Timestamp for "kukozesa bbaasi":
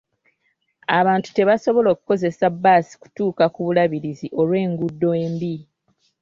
1.97-2.93